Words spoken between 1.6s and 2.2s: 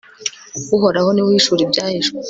ibyahishwe